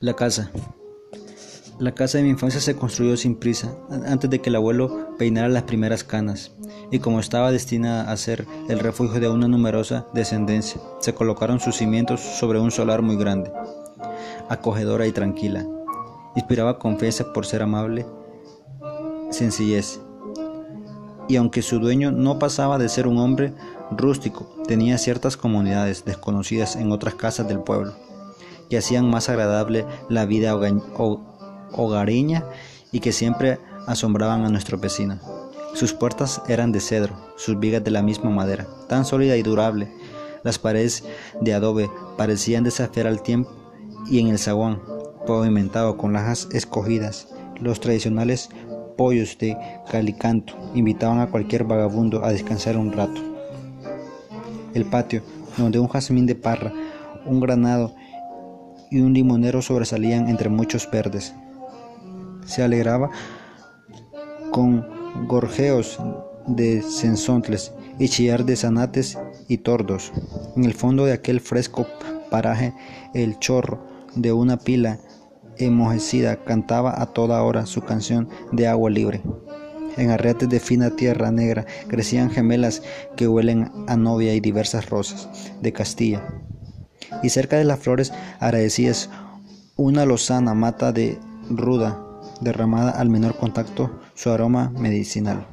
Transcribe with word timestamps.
La 0.00 0.14
casa. 0.14 0.50
La 1.78 1.92
casa 1.92 2.18
de 2.18 2.24
mi 2.24 2.30
infancia 2.30 2.60
se 2.60 2.76
construyó 2.76 3.16
sin 3.16 3.36
prisa, 3.36 3.74
antes 4.06 4.30
de 4.30 4.40
que 4.40 4.50
el 4.50 4.56
abuelo 4.56 5.16
peinara 5.18 5.48
las 5.48 5.64
primeras 5.64 6.04
canas, 6.04 6.52
y 6.90 7.00
como 7.00 7.18
estaba 7.20 7.50
destinada 7.50 8.10
a 8.10 8.16
ser 8.16 8.46
el 8.68 8.78
refugio 8.78 9.20
de 9.20 9.28
una 9.28 9.48
numerosa 9.48 10.06
descendencia, 10.14 10.80
se 11.00 11.14
colocaron 11.14 11.60
sus 11.60 11.76
cimientos 11.76 12.20
sobre 12.20 12.60
un 12.60 12.70
solar 12.70 13.02
muy 13.02 13.16
grande, 13.16 13.50
acogedora 14.48 15.06
y 15.06 15.12
tranquila. 15.12 15.66
Inspiraba 16.34 16.78
confianza 16.78 17.32
por 17.32 17.44
ser 17.44 17.62
amable, 17.62 18.06
sencillez. 19.30 20.00
Y 21.28 21.36
aunque 21.36 21.62
su 21.62 21.78
dueño 21.78 22.12
no 22.12 22.38
pasaba 22.38 22.78
de 22.78 22.88
ser 22.88 23.06
un 23.06 23.18
hombre 23.18 23.52
rústico, 23.90 24.46
tenía 24.66 24.98
ciertas 24.98 25.36
comunidades 25.36 26.04
desconocidas 26.04 26.76
en 26.76 26.92
otras 26.92 27.14
casas 27.14 27.48
del 27.48 27.60
pueblo 27.60 27.94
que 28.68 28.78
hacían 28.78 29.08
más 29.08 29.28
agradable 29.28 29.84
la 30.08 30.24
vida 30.24 30.54
hogareña 31.72 32.44
y 32.92 33.00
que 33.00 33.12
siempre 33.12 33.58
asombraban 33.86 34.44
a 34.44 34.48
nuestro 34.48 34.78
vecino. 34.78 35.18
Sus 35.74 35.92
puertas 35.92 36.42
eran 36.48 36.72
de 36.72 36.80
cedro, 36.80 37.16
sus 37.36 37.58
vigas 37.58 37.84
de 37.84 37.90
la 37.90 38.02
misma 38.02 38.30
madera, 38.30 38.66
tan 38.88 39.04
sólida 39.04 39.36
y 39.36 39.42
durable. 39.42 39.92
Las 40.42 40.58
paredes 40.58 41.04
de 41.40 41.54
adobe 41.54 41.90
parecían 42.16 42.64
desafiar 42.64 43.06
al 43.06 43.22
tiempo 43.22 43.50
y 44.08 44.20
en 44.20 44.28
el 44.28 44.38
zaguán, 44.38 44.80
pavimentado 45.26 45.96
con 45.96 46.12
lajas 46.12 46.48
escogidas, 46.52 47.28
los 47.60 47.80
tradicionales 47.80 48.48
pollos 48.96 49.36
de 49.38 49.56
calicanto 49.90 50.54
invitaban 50.74 51.20
a 51.20 51.30
cualquier 51.30 51.64
vagabundo 51.64 52.24
a 52.24 52.30
descansar 52.30 52.76
un 52.76 52.92
rato. 52.92 53.35
El 54.76 54.84
patio, 54.84 55.22
donde 55.56 55.78
un 55.78 55.88
jazmín 55.88 56.26
de 56.26 56.34
parra, 56.34 56.70
un 57.24 57.40
granado 57.40 57.94
y 58.90 59.00
un 59.00 59.14
limonero 59.14 59.62
sobresalían 59.62 60.28
entre 60.28 60.50
muchos 60.50 60.86
verdes. 60.90 61.34
Se 62.44 62.62
alegraba 62.62 63.08
con 64.50 64.86
gorjeos 65.26 65.98
de 66.46 66.82
sensontles 66.82 67.72
y 67.98 68.10
chillar 68.10 68.44
de 68.44 68.54
zanates 68.54 69.18
y 69.48 69.56
tordos. 69.56 70.12
En 70.56 70.64
el 70.64 70.74
fondo 70.74 71.06
de 71.06 71.14
aquel 71.14 71.40
fresco 71.40 71.86
paraje, 72.30 72.74
el 73.14 73.38
chorro 73.38 73.80
de 74.14 74.32
una 74.32 74.58
pila 74.58 74.98
enmojecida 75.56 76.44
cantaba 76.44 77.00
a 77.00 77.06
toda 77.06 77.42
hora 77.42 77.64
su 77.64 77.80
canción 77.80 78.28
de 78.52 78.68
agua 78.68 78.90
libre. 78.90 79.22
En 79.96 80.10
arretes 80.10 80.48
de 80.48 80.60
fina 80.60 80.90
tierra 80.90 81.30
negra 81.30 81.66
crecían 81.88 82.30
gemelas 82.30 82.82
que 83.16 83.28
huelen 83.28 83.72
a 83.86 83.96
novia 83.96 84.34
y 84.34 84.40
diversas 84.40 84.90
rosas 84.90 85.28
de 85.62 85.72
Castilla 85.72 86.22
y 87.22 87.30
cerca 87.30 87.56
de 87.56 87.64
las 87.64 87.80
flores 87.80 88.12
agradecidas 88.40 89.08
una 89.76 90.04
lozana 90.06 90.54
mata 90.54 90.92
de 90.92 91.18
ruda 91.50 92.02
derramada 92.40 92.90
al 92.92 93.08
menor 93.08 93.36
contacto 93.36 94.00
su 94.14 94.30
aroma 94.30 94.70
medicinal. 94.70 95.46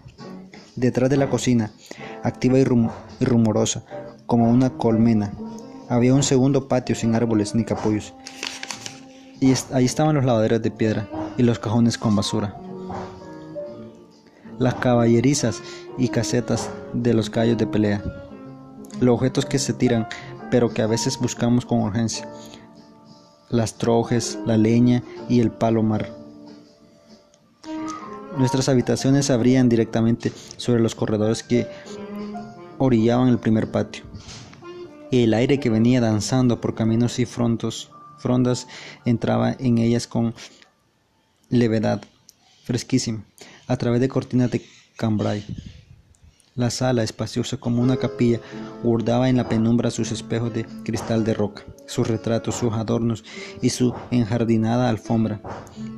Detrás 0.76 1.10
de 1.10 1.18
la 1.18 1.30
cocina, 1.30 1.72
activa 2.24 2.58
y, 2.58 2.64
rumorosa, 2.64 3.86
como 4.26 4.50
una 4.50 4.72
colmena, 4.72 5.34
había 5.90 6.14
un 6.14 6.24
segundo 6.24 6.68
patio 6.68 6.96
sin 6.96 7.16
árboles 7.16 7.54
ni 7.54 7.64
capullos. 7.64 8.14
Y 9.40 9.54
ahí 9.74 9.86
estaban 9.86 10.16
los 10.16 10.26
lavaderos 10.26 10.62
de 10.62 10.72
piedra 10.72 11.08
y 11.38 11.44
los 11.44 11.60
cajones 11.60 11.98
con 11.98 12.16
basura. 12.16 12.63
Las 14.64 14.76
caballerizas 14.76 15.62
y 15.98 16.08
casetas 16.08 16.70
de 16.94 17.14
los 17.14 17.30
gallos 17.30 17.58
de 17.58 17.68
pelea. 17.68 18.02
Los 19.02 19.16
objetos 19.16 19.46
que 19.46 19.60
se 19.60 19.74
tiran 19.74 20.08
pero 20.50 20.74
que 20.74 20.82
a 20.82 20.88
veces 20.88 21.20
buscamos 21.20 21.66
con 21.66 21.82
urgencia. 21.82 22.30
Las 23.50 23.78
trojes, 23.78 24.40
la 24.46 24.56
leña 24.56 25.04
y 25.28 25.42
el 25.42 25.52
palo 25.52 25.84
mar. 25.84 26.16
Nuestras 28.38 28.70
habitaciones 28.70 29.30
abrían 29.30 29.68
directamente 29.68 30.32
sobre 30.56 30.82
los 30.82 30.96
corredores 30.96 31.44
que 31.44 31.68
orillaban 32.78 33.28
el 33.28 33.40
primer 33.40 33.70
patio. 33.70 34.06
El 35.12 35.34
aire 35.34 35.60
que 35.60 35.70
venía 35.72 36.00
danzando 36.00 36.62
por 36.62 36.74
caminos 36.74 37.20
y 37.20 37.26
frondas 37.26 38.68
entraba 39.04 39.58
en 39.60 39.80
ellas 39.80 40.08
con 40.08 40.34
levedad, 41.50 42.02
fresquísima, 42.64 43.24
a 43.68 43.78
través 43.78 44.02
de 44.02 44.10
cortinas 44.10 44.52
de 44.52 44.66
cambray. 44.98 45.46
La 46.56 46.70
sala, 46.70 47.02
espaciosa 47.02 47.58
como 47.58 47.82
una 47.82 47.98
capilla, 47.98 48.40
guardaba 48.84 49.28
en 49.28 49.38
la 49.38 49.50
penumbra 49.50 49.90
sus 49.90 50.12
espejos 50.12 50.54
de 50.54 50.66
cristal 50.84 51.24
de 51.24 51.34
roca, 51.34 51.64
sus 51.88 52.08
retratos, 52.08 52.56
sus 52.56 52.74
adornos 52.74 53.24
y 53.62 53.72
su 53.72 53.96
enjardinada 54.12 54.90
alfombra, 54.90 55.42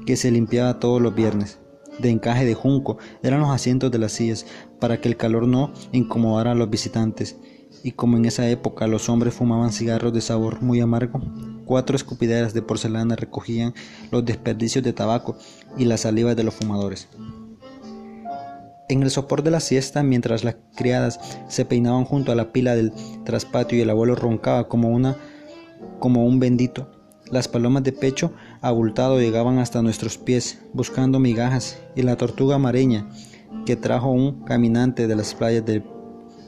que 0.06 0.16
se 0.16 0.32
limpiaba 0.32 0.80
todos 0.80 1.02
los 1.02 1.14
viernes. 1.14 1.60
De 2.00 2.10
encaje 2.10 2.46
de 2.46 2.54
junco 2.54 2.98
eran 3.24 3.40
los 3.40 3.50
asientos 3.50 3.92
de 3.92 4.00
las 4.00 4.12
sillas, 4.12 4.46
para 4.80 5.00
que 5.00 5.08
el 5.08 5.18
calor 5.18 5.48
no 5.48 5.72
incomodara 5.92 6.52
a 6.52 6.56
los 6.56 6.70
visitantes. 6.70 7.38
Y 7.84 7.92
como 7.92 8.18
en 8.18 8.26
esa 8.26 8.50
época 8.50 8.88
los 8.88 9.10
hombres 9.10 9.34
fumaban 9.34 9.72
cigarros 9.72 10.14
de 10.14 10.22
sabor 10.22 10.62
muy 10.62 10.80
amargo, 10.80 11.22
cuatro 11.66 11.96
escupideras 11.96 12.54
de 12.54 12.62
porcelana 12.62 13.16
recogían 13.16 13.74
los 14.12 14.26
desperdicios 14.26 14.84
de 14.84 14.94
tabaco 14.94 15.38
y 15.78 15.86
la 15.86 15.98
saliva 15.98 16.36
de 16.36 16.44
los 16.44 16.54
fumadores. 16.54 17.08
En 18.88 19.02
el 19.02 19.10
sopor 19.10 19.42
de 19.42 19.52
la 19.52 19.60
siesta, 19.60 20.04
mientras 20.04 20.44
las 20.44 20.58
criadas 20.76 21.20
se 21.48 21.66
peinaban 21.66 22.06
junto 22.06 22.32
a 22.32 22.36
la 22.36 22.52
pila 22.52 22.76
del 22.76 22.94
traspatio 23.24 23.78
y 23.78 23.82
el 23.82 23.90
abuelo 23.90 24.16
roncaba 24.16 24.68
como 24.68 24.90
una 24.90 25.18
como 26.00 26.26
un 26.26 26.40
bendito, 26.40 26.92
las 27.32 27.48
palomas 27.48 27.84
de 27.84 27.92
pecho 27.92 28.32
abultado 28.62 29.20
llegaban 29.20 29.60
hasta 29.60 29.82
nuestros 29.82 30.18
pies 30.18 30.60
buscando 30.74 31.20
migajas 31.20 31.80
y 31.96 32.02
la 32.02 32.16
tortuga 32.18 32.58
mareña 32.58 33.10
que 33.66 33.76
trajo 33.76 34.10
un 34.12 34.44
caminante 34.44 35.08
de 35.08 35.16
las 35.16 35.34
playas 35.34 35.66
del 35.66 35.84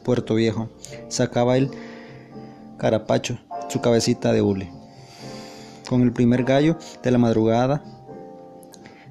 Puerto 0.04 0.36
Viejo 0.36 0.70
sacaba 1.10 1.58
el 1.58 1.70
carapacho, 2.78 3.40
su 3.70 3.82
cabecita 3.82 4.32
de 4.32 4.42
hule. 4.42 4.72
Con 5.90 6.02
el 6.02 6.14
primer 6.14 6.44
gallo 6.44 6.78
de 7.04 7.12
la 7.12 7.18
madrugada 7.18 7.84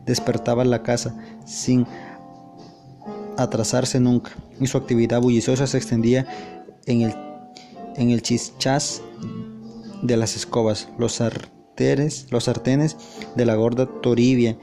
despertaba 0.05 0.65
la 0.65 0.83
casa 0.83 1.17
sin 1.45 1.87
atrasarse 3.37 4.01
nunca, 4.01 4.31
y 4.61 4.67
su 4.67 4.79
actividad 4.79 5.21
bulliciosa 5.21 5.67
se 5.67 5.77
extendía 5.77 6.27
en 6.87 7.03
el, 7.03 7.15
en 7.97 8.11
el 8.11 8.23
chichás 8.23 9.03
de 10.03 10.17
las 10.17 10.37
escobas, 10.37 10.89
los 10.99 11.21
los 12.31 12.45
sartenes 12.45 12.97
de 13.35 13.45
la 13.45 13.55
gorda 13.55 13.87
toribia 14.01 14.57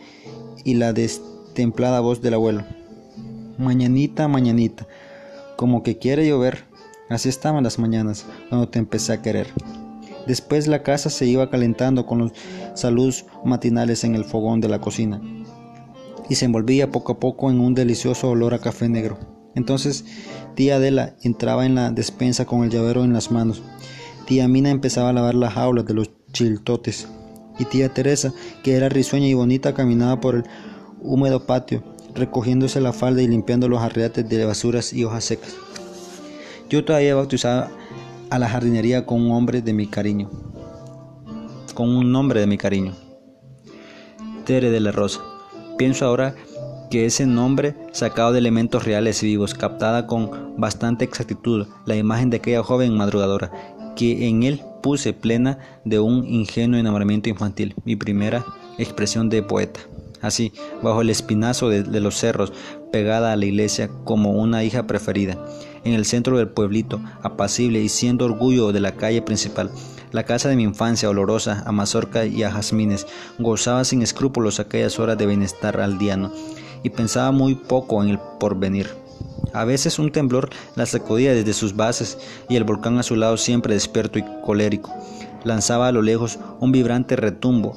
y 0.64 0.74
la 0.76 0.94
destemplada 0.94 2.00
voz 2.00 2.22
del 2.22 2.34
abuelo. 2.34 2.64
Mañanita, 3.58 4.28
mañanita, 4.28 4.88
como 5.56 5.84
que 5.84 6.00
quiere 6.00 6.28
llover. 6.28 6.66
Así 7.10 7.30
estaban 7.30 7.64
las 7.64 7.78
mañanas 7.78 8.26
cuando 8.50 8.68
te 8.70 8.80
empecé 8.80 9.14
a 9.14 9.22
querer. 9.22 9.48
Después 10.26 10.68
la 10.68 10.82
casa 10.82 11.10
se 11.10 11.26
iba 11.28 11.50
calentando 11.50 12.06
con 12.06 12.20
los 12.20 12.32
saludos 12.74 13.26
matinales 13.46 14.04
en 14.04 14.16
el 14.16 14.26
fogón 14.26 14.62
de 14.62 14.70
la 14.70 14.82
cocina 14.82 15.22
y 16.30 16.36
se 16.36 16.46
envolvía 16.46 16.90
poco 16.90 17.14
a 17.14 17.20
poco 17.20 17.52
en 17.52 17.60
un 17.60 17.76
delicioso 17.76 18.30
olor 18.30 18.54
a 18.54 18.60
café 18.60 18.90
negro. 18.90 19.20
Entonces 19.54 20.06
tía 20.56 20.78
Adela 20.78 21.16
entraba 21.22 21.66
en 21.66 21.76
la 21.76 21.92
despensa 21.92 22.46
con 22.46 22.64
el 22.64 22.72
llavero 22.72 23.04
en 23.04 23.14
las 23.14 23.30
manos. 23.30 23.62
Tía 24.26 24.48
Mina 24.48 24.72
empezaba 24.72 25.10
a 25.10 25.14
lavar 25.14 25.36
las 25.36 25.54
jaulas 25.54 25.86
de 25.86 25.94
los 25.94 26.10
chiltotes. 26.34 27.08
Y 27.58 27.66
tía 27.66 27.94
Teresa, 27.94 28.34
que 28.64 28.76
era 28.76 28.90
risueña 28.90 29.28
y 29.28 29.34
bonita, 29.34 29.74
caminaba 29.74 30.20
por 30.20 30.36
el 30.36 30.44
húmedo 31.00 31.46
patio, 31.46 31.84
recogiéndose 32.16 32.82
la 32.82 32.92
falda 32.92 33.22
y 33.22 33.28
limpiando 33.28 33.70
los 33.70 33.82
arriates 33.82 34.28
de 34.28 34.46
basuras 34.46 34.92
y 34.92 35.06
hojas 35.06 35.24
secas. 35.24 35.56
Yo 36.70 36.84
todavía 36.84 37.16
bautizaba 37.16 37.70
a 38.30 38.40
la 38.40 38.50
jardinería 38.50 39.06
con 39.06 39.22
un 39.22 39.32
hombre 39.32 39.62
de 39.62 39.74
mi 39.74 39.88
cariño, 39.88 40.30
con 41.76 41.90
un 41.90 42.12
nombre 42.12 42.40
de 42.40 42.48
mi 42.48 42.58
cariño, 42.58 42.94
Tere 44.46 44.72
de 44.72 44.80
la 44.80 44.92
Rosa. 44.92 45.22
Pienso 45.78 46.06
ahora 46.06 46.36
que 46.90 47.06
ese 47.06 47.26
nombre, 47.26 47.76
sacado 47.92 48.34
de 48.34 48.40
elementos 48.40 48.86
reales 48.86 49.24
y 49.24 49.28
vivos, 49.28 49.54
captada 49.54 50.06
con 50.06 50.56
bastante 50.58 51.06
exactitud 51.06 51.68
la 51.86 51.96
imagen 51.96 52.30
de 52.30 52.38
aquella 52.38 52.64
joven 52.64 52.96
madrugadora, 52.96 53.52
que 53.96 54.28
en 54.28 54.44
él 54.44 54.62
puse 54.82 55.14
plena 55.14 55.60
de 55.86 56.00
un 56.00 56.26
ingenuo 56.28 56.80
enamoramiento 56.80 57.30
infantil, 57.30 57.76
mi 57.86 57.96
primera 57.96 58.46
expresión 58.78 59.30
de 59.30 59.44
poeta. 59.44 59.80
Así, 60.22 60.54
bajo 60.82 61.02
el 61.02 61.10
espinazo 61.10 61.70
de, 61.70 62.00
los 62.00 62.16
cerros, 62.16 62.54
pegada 62.92 63.34
a 63.34 63.36
la 63.36 63.46
iglesia 63.46 63.90
como 64.06 64.32
una 64.32 64.64
hija 64.64 64.88
preferida, 64.88 65.38
en 65.84 65.94
el 65.94 66.06
centro 66.06 66.38
del 66.38 66.48
pueblito, 66.48 67.02
apacible 67.24 67.82
y 67.82 67.90
siendo 67.90 68.24
orgullo 68.24 68.72
de 68.72 68.80
la 68.80 68.94
calle 68.94 69.22
principal, 69.22 69.70
la 70.14 70.24
casa 70.24 70.48
de 70.48 70.56
mi 70.56 70.64
infancia, 70.64 71.10
olorosa 71.10 71.64
a 71.66 71.72
mazorca 71.74 72.26
y 72.26 72.44
a 72.44 72.52
jazmines, 72.52 73.06
gozaba 73.38 73.84
sin 73.84 74.02
escrúpulos 74.02 74.60
aquellas 74.60 74.98
horas 74.98 75.18
de 75.18 75.26
bienestar 75.26 75.82
aldeano 75.82 76.32
y 76.84 76.90
pensaba 76.90 77.32
muy 77.32 77.56
poco 77.56 78.02
en 78.02 78.10
el 78.10 78.20
porvenir. 78.40 79.03
A 79.54 79.66
veces 79.66 80.00
un 80.00 80.12
temblor 80.12 80.50
la 80.76 80.88
sacudía 80.88 81.34
desde 81.34 81.54
sus 81.54 81.76
bases 81.76 82.18
y 82.50 82.56
el 82.56 82.64
volcán 82.64 82.98
a 82.98 83.04
su 83.04 83.16
lado 83.16 83.38
siempre 83.38 83.76
despierto 83.76 84.18
y 84.18 84.26
colérico. 84.44 84.92
lanzaba 85.44 85.90
a 85.90 85.92
lo 85.92 86.02
lejos 86.02 86.40
un 86.60 86.72
vibrante 86.72 87.16
retumbo. 87.16 87.76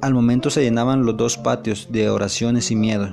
Al 0.00 0.14
momento 0.14 0.50
se 0.50 0.62
llenaban 0.62 1.04
los 1.04 1.16
dos 1.16 1.36
patios 1.36 1.88
de 1.90 2.08
oraciones 2.08 2.70
y 2.70 2.76
miedo. 2.76 3.10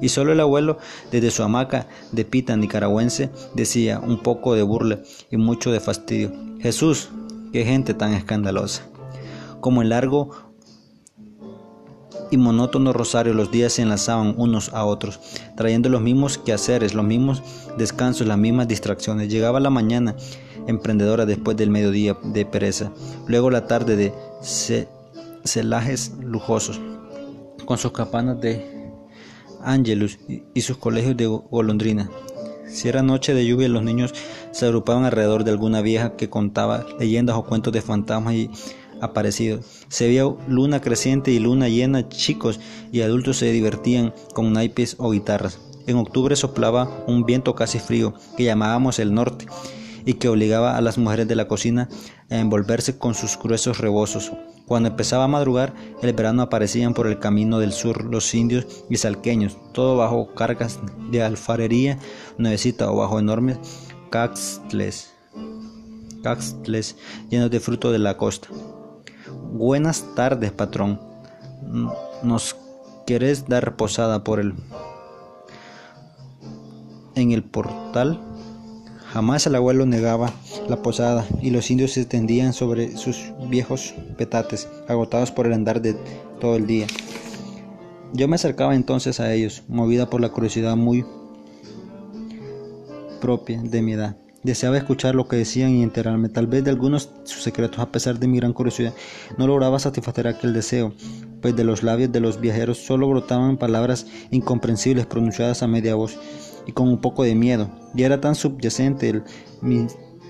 Y 0.00 0.08
solo 0.10 0.32
el 0.32 0.40
abuelo, 0.40 0.78
desde 1.10 1.30
su 1.30 1.42
hamaca 1.42 1.88
de 2.12 2.24
pita 2.24 2.56
nicaragüense, 2.56 3.30
decía 3.54 3.98
un 3.98 4.22
poco 4.22 4.54
de 4.54 4.62
burla 4.62 5.00
y 5.30 5.36
mucho 5.36 5.72
de 5.72 5.80
fastidio. 5.80 6.32
Jesús, 6.60 7.10
qué 7.52 7.64
gente 7.64 7.94
tan 7.94 8.12
escandalosa. 8.12 8.82
Como 9.60 9.82
el 9.82 9.88
largo 9.88 10.45
y 12.30 12.36
monótono 12.36 12.92
rosario 12.92 13.34
los 13.34 13.50
días 13.50 13.74
se 13.74 13.82
enlazaban 13.82 14.34
unos 14.36 14.72
a 14.72 14.84
otros, 14.84 15.20
trayendo 15.56 15.88
los 15.88 16.00
mismos 16.00 16.38
quehaceres, 16.38 16.94
los 16.94 17.04
mismos 17.04 17.42
descansos, 17.78 18.26
las 18.26 18.38
mismas 18.38 18.68
distracciones. 18.68 19.28
Llegaba 19.28 19.60
la 19.60 19.70
mañana 19.70 20.16
emprendedora 20.66 21.26
después 21.26 21.56
del 21.56 21.70
mediodía 21.70 22.16
de 22.22 22.44
pereza, 22.44 22.92
luego 23.26 23.50
la 23.50 23.66
tarde 23.66 23.96
de 23.96 24.12
celajes 25.44 26.12
lujosos, 26.20 26.80
con 27.64 27.78
sus 27.78 27.92
campanas 27.92 28.40
de 28.40 28.92
Angelus 29.62 30.18
y 30.54 30.60
sus 30.60 30.76
colegios 30.76 31.16
de 31.16 31.26
golondrina. 31.26 32.10
Si 32.68 32.88
era 32.88 33.02
noche 33.02 33.32
de 33.32 33.46
lluvia, 33.46 33.68
los 33.68 33.82
niños 33.82 34.12
se 34.50 34.66
agrupaban 34.66 35.04
alrededor 35.04 35.44
de 35.44 35.52
alguna 35.52 35.82
vieja 35.82 36.16
que 36.16 36.28
contaba 36.28 36.84
leyendas 36.98 37.36
o 37.36 37.44
cuentos 37.44 37.72
de 37.72 37.80
fantasmas 37.80 38.34
y 38.34 38.50
aparecidos. 39.00 39.64
Se 39.88 40.06
veía 40.06 40.24
luna 40.48 40.80
creciente 40.80 41.30
y 41.30 41.38
luna 41.38 41.68
llena, 41.68 42.08
chicos 42.08 42.60
y 42.92 43.00
adultos 43.00 43.38
se 43.38 43.52
divertían 43.52 44.14
con 44.34 44.52
naipes 44.52 44.96
o 44.98 45.10
guitarras. 45.10 45.60
En 45.86 45.96
octubre 45.96 46.34
soplaba 46.34 47.04
un 47.06 47.24
viento 47.24 47.54
casi 47.54 47.78
frío 47.78 48.14
que 48.36 48.44
llamábamos 48.44 48.98
el 48.98 49.14
norte 49.14 49.46
y 50.04 50.14
que 50.14 50.28
obligaba 50.28 50.76
a 50.76 50.80
las 50.80 50.98
mujeres 50.98 51.28
de 51.28 51.36
la 51.36 51.48
cocina 51.48 51.88
a 52.30 52.38
envolverse 52.38 52.98
con 52.98 53.14
sus 53.14 53.38
gruesos 53.38 53.78
rebozos. 53.78 54.32
Cuando 54.66 54.88
empezaba 54.88 55.24
a 55.24 55.28
madrugar, 55.28 55.74
el 56.02 56.12
verano 56.12 56.42
aparecían 56.42 56.92
por 56.92 57.06
el 57.06 57.20
camino 57.20 57.60
del 57.60 57.72
sur 57.72 58.04
los 58.04 58.34
indios 58.34 58.66
y 58.90 58.96
salqueños, 58.96 59.56
todo 59.72 59.96
bajo 59.96 60.34
cargas 60.34 60.80
de 61.10 61.22
alfarería 61.22 61.98
nuevecita 62.36 62.90
o 62.90 62.96
bajo 62.96 63.18
enormes 63.18 63.58
caxtles, 64.10 65.12
caxtles 66.22 66.96
llenos 67.30 67.50
de 67.50 67.60
fruto 67.60 67.92
de 67.92 67.98
la 67.98 68.16
costa. 68.16 68.48
Buenas 69.58 70.04
tardes, 70.14 70.52
patrón. 70.52 71.00
¿Nos 72.22 72.56
querés 73.06 73.48
dar 73.48 73.74
posada 73.76 74.22
por 74.22 74.38
el 74.38 74.52
en 77.14 77.32
el 77.32 77.42
portal? 77.42 78.20
Jamás 79.14 79.46
el 79.46 79.54
abuelo 79.54 79.86
negaba 79.86 80.30
la 80.68 80.82
posada 80.82 81.24
y 81.40 81.52
los 81.52 81.70
indios 81.70 81.92
se 81.92 82.04
tendían 82.04 82.52
sobre 82.52 82.98
sus 82.98 83.32
viejos 83.48 83.94
petates, 84.18 84.68
agotados 84.88 85.30
por 85.32 85.46
el 85.46 85.54
andar 85.54 85.80
de 85.80 85.96
todo 86.38 86.56
el 86.56 86.66
día. 86.66 86.86
Yo 88.12 88.28
me 88.28 88.34
acercaba 88.34 88.74
entonces 88.74 89.20
a 89.20 89.32
ellos, 89.32 89.62
movida 89.68 90.10
por 90.10 90.20
la 90.20 90.28
curiosidad 90.28 90.76
muy 90.76 91.06
propia 93.22 93.62
de 93.62 93.80
mi 93.80 93.94
edad. 93.94 94.18
Deseaba 94.46 94.78
escuchar 94.78 95.16
lo 95.16 95.26
que 95.26 95.34
decían 95.34 95.74
y 95.74 95.82
enterarme 95.82 96.28
tal 96.28 96.46
vez 96.46 96.62
de 96.62 96.70
algunos 96.70 97.10
de 97.12 97.26
sus 97.26 97.42
secretos 97.42 97.80
a 97.80 97.90
pesar 97.90 98.20
de 98.20 98.28
mi 98.28 98.36
gran 98.36 98.52
curiosidad. 98.52 98.94
No 99.38 99.48
lograba 99.48 99.80
satisfacer 99.80 100.28
aquel 100.28 100.54
deseo, 100.54 100.94
pues 101.42 101.56
de 101.56 101.64
los 101.64 101.82
labios 101.82 102.12
de 102.12 102.20
los 102.20 102.40
viajeros 102.40 102.78
solo 102.78 103.08
brotaban 103.08 103.56
palabras 103.56 104.06
incomprensibles 104.30 105.04
pronunciadas 105.06 105.64
a 105.64 105.66
media 105.66 105.96
voz 105.96 106.16
y 106.64 106.70
con 106.70 106.88
un 106.88 107.00
poco 107.00 107.24
de 107.24 107.34
miedo. 107.34 107.72
Y 107.92 108.04
era 108.04 108.20
tan 108.20 108.36
subyacente 108.36 109.08
el 109.08 109.24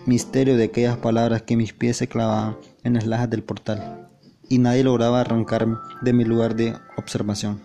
misterio 0.07 0.57
de 0.57 0.65
aquellas 0.65 0.97
palabras 0.97 1.43
que 1.43 1.59
mis 1.59 1.75
pies 1.75 1.99
se 1.99 2.09
clavaban 2.09 2.57
en 2.85 2.95
las 2.95 3.07
lajas 3.07 3.29
del 3.29 3.43
portal 3.43 4.09
y 4.49 4.57
nadie 4.57 4.83
lograba 4.83 5.21
arrancarme 5.21 5.77
de 6.01 6.15
mi 6.15 6.25
lugar 6.25 6.57
de 6.57 6.75
observación. 6.97 7.61